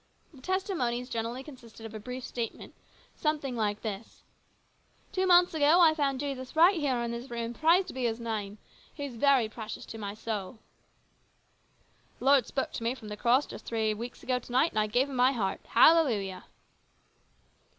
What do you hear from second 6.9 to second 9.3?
in this room, praised be His name! He is